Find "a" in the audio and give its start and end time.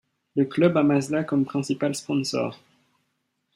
0.77-0.81